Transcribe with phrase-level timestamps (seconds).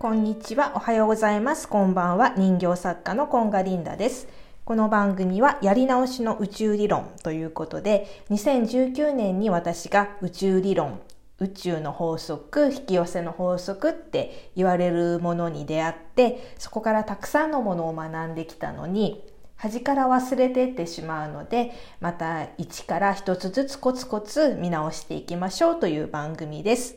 [0.00, 0.72] こんにちは。
[0.76, 1.68] おはようございます。
[1.68, 2.32] こんばんは。
[2.34, 4.28] 人形作家のコンガリンダです。
[4.64, 11.02] この番組はやり直しの宇宙理論ということで、2019年に私が宇宙理論、
[11.38, 19.22] 宇宙の法則、引き寄せの法則って言われるものに出会って、そこからたくさんのものを学んできたのに、
[19.56, 26.96] 端から忘れてってしまうので、また一から一つずつコツコツ見直していきましょうという番組です。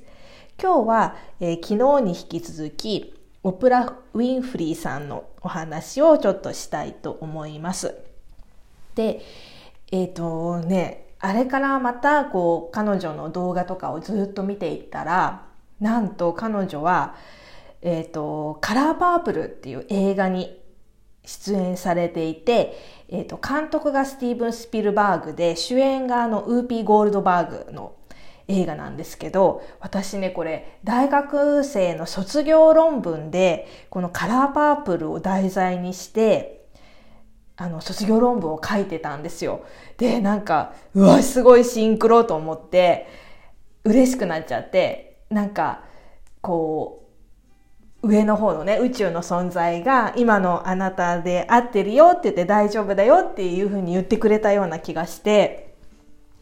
[0.62, 7.96] 今日は、えー、昨日に引き続きオプラ・ウィンフリーさんのお話をちょっとしたいと思います。
[8.96, 9.22] で、
[9.92, 15.46] えっ、ー、とね、あれからまたこう彼女の動画とかをずっと見ていったら、
[15.80, 17.16] なんと彼女は、
[17.82, 20.58] えっ、ー、と、カラーパープルっていう映画に
[21.26, 22.78] 出演されていて、
[23.10, 27.94] えっ、ー、と、監督がスティーブン・スピルバーグで、主演があの、ウーピー・ゴールドバーグの
[28.48, 36.66] 映画なんですけど、私ね、これ、大学生の卒業論文で、このカラーパープルを題材にして、
[37.56, 39.62] あの、卒業論文を書いてたんですよ。
[39.98, 43.08] で、なんか、うわ、すごいシンクロと思って、
[43.84, 45.84] 嬉しくなっちゃって、なんか、
[46.42, 47.00] こ
[48.02, 55.73] う、上の方のね、宇宙の存在が今のあなたで合ってるよって言って大丈夫だよっていうふうに言ってくれたような気がして、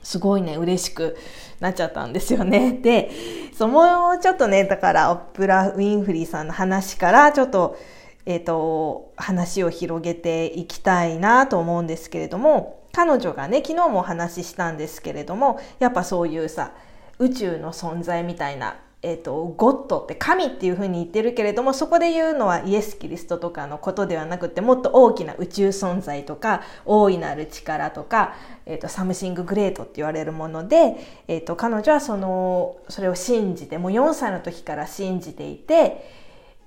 [0.03, 1.17] すごいね、嬉しく
[1.59, 2.73] なっちゃったんですよね。
[2.81, 3.11] で、
[3.53, 7.77] そもうちょっとね、だからオプラ・ウィンフリーさんの話からちょっと、
[8.25, 16.71] えっ、ー、と、話を広げていきたいなと思うんですけれども、彼女がね、昨日もお話ししたんですけれども、やっぱそういうさ、
[17.19, 28.35] 宇宙の存在みたいなえっ、ー、と、ゴッドって神っていうふうに言ってるけれども、そこで言うのはイエス・キリストとかのことではなくて、もっと大きな宇宙存在とか、大いなる力とか、
[28.67, 36.07] えっ、ー、と、サムシング・グレートって言われるもので、えっ、ー、と、彼女はその、それを信じて、もう4歳の時から信じていて、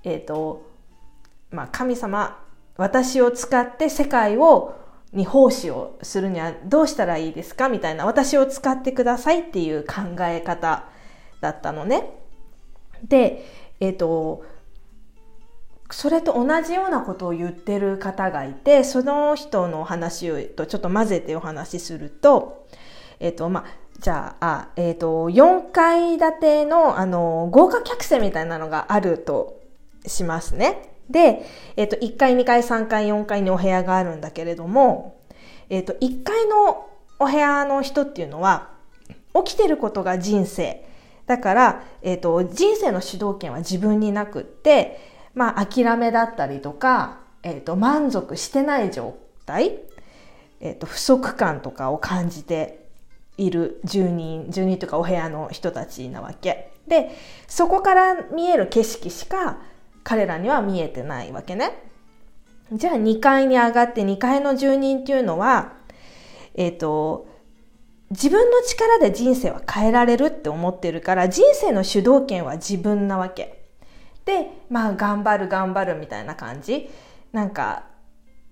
[0.03, 0.63] えっ、と、
[1.51, 2.43] まあ、神様、
[2.75, 4.75] 私を使って世界を
[5.13, 7.69] に奉仕をするにはどうしたらいいですか？
[7.69, 10.83] みたいな、私を使ってくださいっていう考え方
[11.39, 12.24] だったのね。
[13.03, 13.45] で、
[13.79, 14.43] えっ、ー、と、
[15.91, 22.67] それと同じようなことを言ってる方がいて、その人の話をちょっと混ぜてお話しすると、
[23.19, 23.65] えっ、ー、と、まあ、
[23.99, 29.61] じゃあ、えっ、ー、と、4階建ての、あの、豪華客船みたいなのがあると
[30.05, 30.89] しますね。
[31.09, 31.45] で、
[31.77, 35.21] えっ、と、1階、2階、3階、4階にお部屋があるんだけれども、
[35.69, 36.87] えっ、と、1階の
[37.19, 38.69] お部屋の人っていうのは、
[39.33, 40.83] 起きてることが人生。
[41.27, 44.99] だから、えっ、ー、と、人生の主導権は自分になくって、
[45.33, 49.79] まあ、諦めだったりとか、えっ、ー、と、満足してない状態、
[50.59, 52.85] えっ、ー、と、不足感とかを感じて
[53.37, 56.71] いる住人、住人とかお部屋の人たちなわけ。
[56.87, 57.11] で、
[57.47, 59.57] そこから見える景色しか
[60.03, 61.71] 彼らには見えてないわけね。
[62.71, 65.73] じゃあ2階に上がって2階の住人っていうのは、
[66.55, 67.27] えっ、と、
[68.11, 73.65] 自分の力で人生は変えられるって思ってるから、人生の主導権は自分なわけ。
[74.25, 76.89] で、まあ、頑張る頑張るみたいな感じ。
[77.31, 77.83] なんか、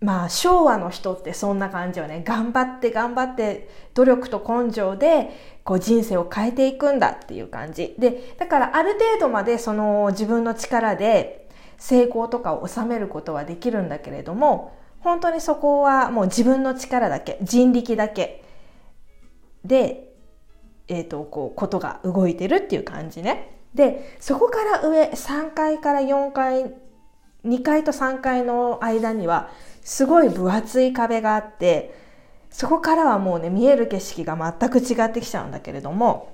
[0.01, 2.23] まあ、昭和の人ってそんな感じよね。
[2.25, 5.29] 頑張って頑張って、努力と根性で、
[5.63, 7.95] こう人生を変えていくんだっていう感じ。
[7.97, 11.47] で、だからある程度までその自分の力で
[11.77, 18.42] 成功とかを収めることはできるんだけれども、本当にそこはもう自分の力だけ、人力だけ。
[19.63, 20.13] で、
[20.87, 23.57] えっ、ー、と、こう、ことが動いてるっていう感じね。
[23.73, 26.73] で、そこから上、3階から4階、
[27.45, 29.49] 2階と3階の間には、
[29.81, 31.93] すごい分厚い壁があって、
[32.49, 36.31] そこからはもうね、見える景色が全く違ってきちゃうんだけれども、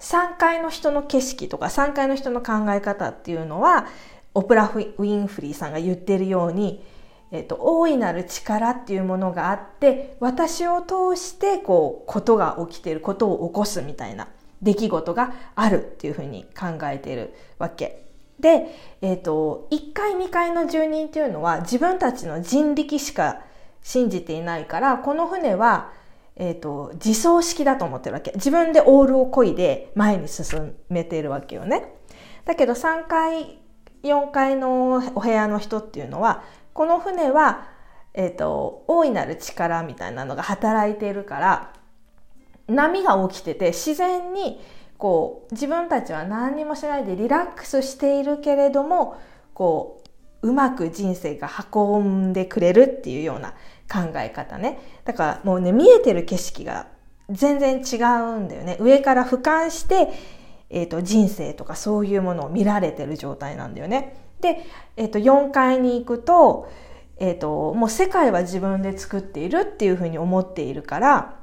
[0.00, 3.86] 3階の人の景色とか3階の人の考え方っていうのは、
[4.34, 6.84] オプラ・ウィンフリーさんが言ってるように、
[7.32, 14.28] えっと、大いなる力っていうものがあって私を通してこうことが起きていることを起こすみたいな
[14.62, 18.04] 出来事があるっていうふうに考えているわけ。
[18.38, 18.66] で、
[19.00, 23.40] えっと、1階2階の住人っていうのは自分たちの人力しか
[23.82, 25.90] 信じていないからこの船は、
[26.36, 28.32] えっと、自走式だと思ってるわけ。
[28.34, 31.94] 自分でオールを漕いで前に進めているわけよね。
[32.44, 33.58] だけど3階
[34.06, 36.42] 4階のお部屋の人っていうのは
[36.72, 37.68] この船は、
[38.12, 41.72] えっ、ー、と、大いなる力みたいなのが働いているから、
[42.68, 44.60] 波が起きてて自然に
[44.98, 49.20] こう自分たちは何にもしないでリラックスしているけれども
[49.54, 50.02] こ
[50.42, 53.50] ううまく人生が運んでくれるっていうような
[53.90, 54.80] 考え方ね。
[55.04, 56.88] だからもうね見えてる景色が
[57.30, 58.76] 全然違うんだよね。
[58.80, 60.08] 上から俯瞰して
[60.70, 64.16] えーと、人生とかそういうものを見られてる状態なんだよね。
[64.40, 64.64] で、
[64.96, 66.68] えーと、4階に行くと,、
[67.18, 71.36] えーと、もう世界は自分で作っているっていうふうに思っているから、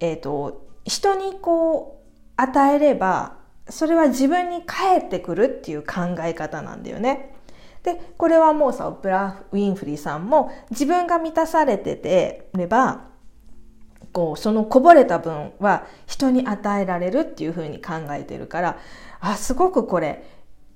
[0.00, 3.36] えー、と人にこう与えれば
[3.68, 7.34] それは自分に返ってくるっていう考え方なんだよね。
[7.82, 13.08] でこれはもうさオプラ・ウィンフリーさんも自分が満たされててれば
[14.14, 18.78] こうそのこぼれた分は人に与えられるっていうふうに考えてるから
[19.18, 20.24] あすごくこれ、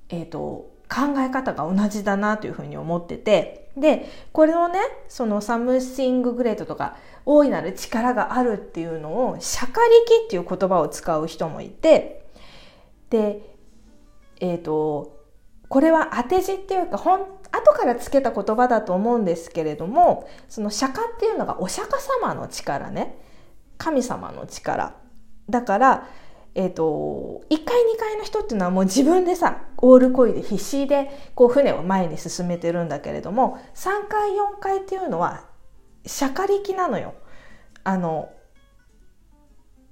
[0.08, 12.26] えーと、考え方が同じだなというふうに思っててでこれをねそのサムシンググレートとか大いなる力があるっていうのをシャカリキっていう言葉を使う人もいて
[13.10, 13.54] で
[14.40, 15.16] えっ、ー、と
[15.68, 17.20] これは当て字っていうかほん
[17.52, 23.27] 後からつけた言葉だと思うんですけれどもその釈迦っていうのがお釈迦様の力ね。
[23.78, 24.94] 神様の力
[25.48, 26.08] だから
[26.54, 35.44] えーと、1階2階の人っていうのはもう自分でさオール漕いで必死でこう船を前に進めてるんだけれども3階4階っていうのは
[36.04, 37.14] 釈迦力なのよ。
[37.84, 38.32] あの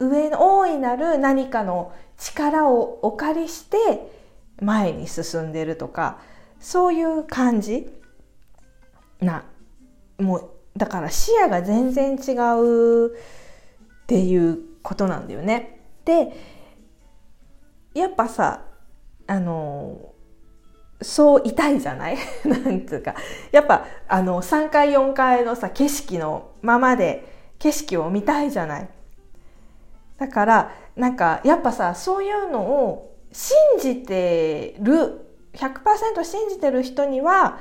[0.00, 4.10] 上の大いなる何かの力をお借りして
[4.60, 6.18] 前に進んでるとか
[6.58, 7.88] そういう感じ
[9.20, 9.44] な
[10.18, 13.16] もうだから視野が全然違う
[14.06, 15.80] っていうことなんだよね。
[16.04, 16.32] で
[17.92, 18.62] やっぱさ
[19.26, 20.12] あの
[21.02, 22.18] そういたいじゃない？
[22.46, 23.16] なんつうか。
[23.50, 27.26] やっぱあの3階4階のさ景色のままで
[27.58, 28.88] 景色を見たいじゃない？
[30.18, 37.58] だからなんかやっぱさそういうのを信じてる100%信じてる人には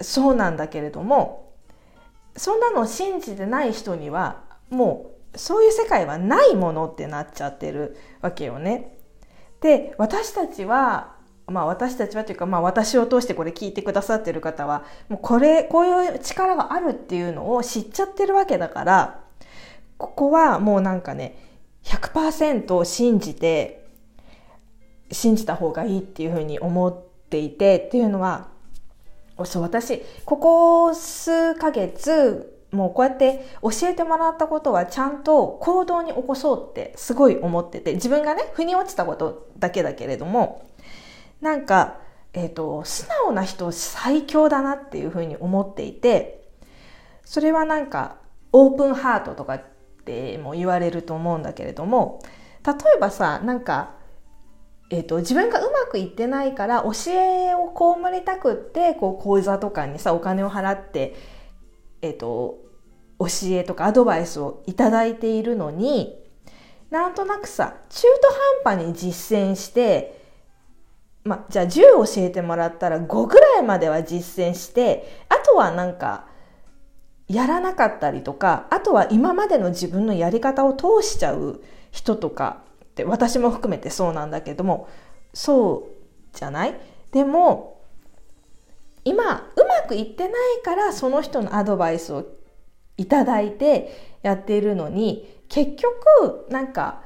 [0.00, 1.52] そうなんだけれども
[2.36, 8.98] そんなの信じてない人にはもうそういう世界はないものってなっちゃってるわけよね。
[9.60, 11.14] で私たちは
[11.46, 19.20] まあ私たちはというか、まあ私を通してこれ聞いてくださってる方は、もうこれ、こういう力があるっていうのを知っちゃってるわけだから、
[19.98, 21.36] ここはもうなんかね、
[21.84, 23.84] 100%信じて
[25.10, 28.48] 信じた方がいいっていうふうに思っていてっていうのは
[29.44, 40.66] そう私ここ数ヶ月もうこうやって教えてもらったことはちゃんと行動に起こそうってすごい思ってて自分がね腑に落ちたことだけだけれども
[41.42, 41.98] なんか、
[42.34, 46.48] えっ、ー、と素直な人最強だなっていうふうに思っていて
[47.24, 48.16] それはなんか
[48.52, 49.64] オープンハートとかっ
[50.04, 52.20] ても言われると思うんだけれども
[52.64, 54.02] 例えばさなんか
[54.92, 61.14] えーと、自分がうまくいってないから教えを被りたくってこう講座とかにさお金を払って、
[62.02, 62.58] えーと、
[63.18, 66.18] 教えとかアドバイスを頂いているのに
[66.90, 68.02] なんとなくさ中
[68.64, 70.20] 途半端に実践して
[71.24, 76.26] ま、じゃあ10教えてもらったら5ぐらいまでは実践してあとはなんか
[77.28, 81.62] やらなかったりとかあとは今までの自分のやり方を通しちゃう
[81.92, 84.88] 人とかって私も含めてそうなんだけども
[85.32, 85.88] そ
[86.32, 86.74] うじゃない？
[87.12, 87.80] でも
[89.04, 89.48] 今
[89.92, 92.24] くいってないからその人のアドバイスを
[92.96, 97.02] いただいてやっているのに結局なんか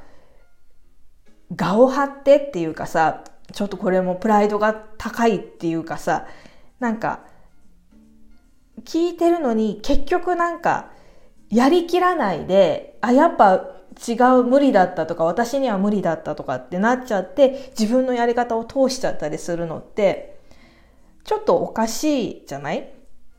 [1.50, 6.26] 我を張ってっていうかさちょっとこれもプライドが高いっていうかさ
[6.78, 7.21] なんか
[8.85, 10.90] 聞いてるのに結局なんか
[11.50, 13.73] やりきらないであやっぱ
[14.07, 20.36] 違う無理だったとか私には無理だったとかってなっちゃって自分のやり方を通しちゃったりするのって
[21.26, 22.90] ちょっとおかしいじゃない？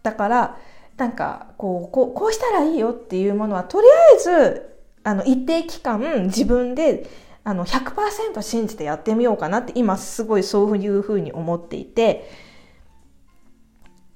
[0.03, 0.57] だから
[0.97, 7.09] なんかこうこうこうしたらいいよっていうものはとりあえずあの一定期間自分で
[7.43, 12.29] あの100%信じてやってみようかなって今すごいそういうふうに思っていて。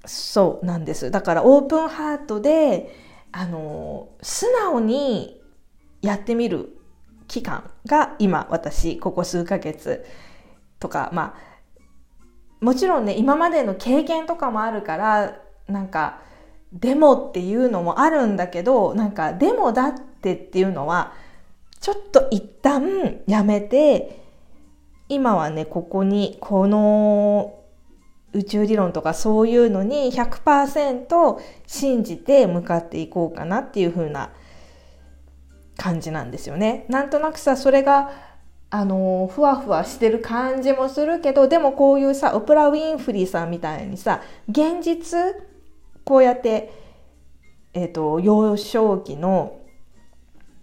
[0.04, 1.12] そうなんです。
[1.12, 2.92] だからオープンハートで
[3.32, 5.40] あの素直に
[6.02, 6.76] やってみる
[7.28, 10.04] 期間が今私ここ数ヶ月
[10.80, 11.51] とかまあ
[12.62, 16.22] もちろんね今までの経験とかもあるからなんか
[16.72, 21.14] デモっていうのもあるんだけどなんかデモだってっていうのは
[21.80, 24.22] ちょっと一旦やめて
[25.10, 27.58] 今はねここにこの
[28.34, 34.32] 宇宙理論とかそういうのに100%信じて向かっていこうかなっていう風な
[35.78, 36.86] 感じなんですよね。
[36.90, 38.12] なんとなくさ、それが、
[38.72, 45.20] あの、ふわふわしてる感じもするけど、でもこういうさ、オプラ・ウィンフリーさんみたいにさ、現実、
[46.04, 46.74] こうやって、
[47.74, 49.60] えっ、ー、と、幼少期の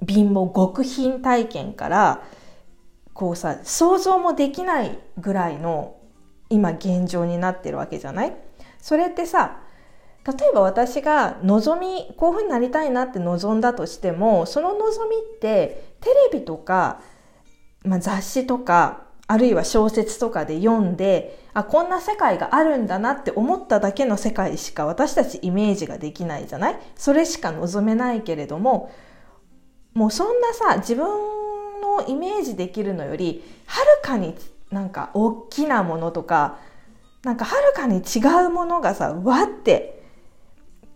[0.06, 2.22] 貧乏極貧体験から、
[3.18, 5.96] こうさ想像もできないぐらいの
[6.50, 8.36] 今現状になってるわけじゃない？
[8.80, 9.58] それってさ
[10.24, 17.00] 例えば私が望みこういうふうになりたいなって望んだとしてもその望みってテレビとか、
[17.85, 26.78] まあ、雑誌とかあるいは小説とかで読んであこんな世界があるんだなって思っただけの世界しか私たちイメージができないじゃない？
[26.97, 28.90] それしか望めないけれども
[29.94, 31.06] もうそんなさ自分
[31.82, 34.35] のイメージできるのよりはるかに
[34.70, 36.58] なんか大きなものとか
[37.23, 40.02] なんかはるかに違うものがさわって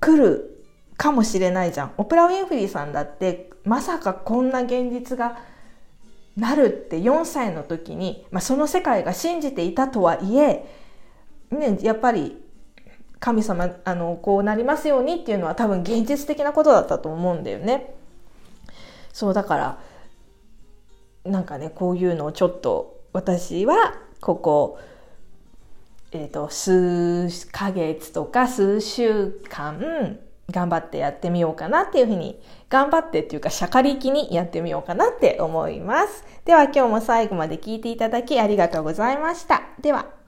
[0.00, 0.64] 来る
[0.96, 1.92] かもしれないじゃん。
[1.98, 5.38] オプラ・ウィンフリーさんだってまさかこんな現実が
[6.36, 10.66] なるって4歳の時に、まあ、その世界が信じていたとはいえ、
[11.50, 12.42] ね、やっぱり
[13.20, 17.94] 神様あのこうなりますようにっていうのは多分現実的なことだったと思うんだよね。
[19.12, 19.78] そうだから
[21.24, 24.78] なんかねこういうのをちょっと私はここ、
[26.12, 30.18] えーと、数ヶ月とか数週間
[30.50, 36.24] 頑張ってやってみようかなっていうふうに頑張ってっていうかしゃかりきにやってみようかなって思います。
[36.44, 39.62] では今日も最後まで聞いていただきありがとうございました。
[39.80, 40.21] では。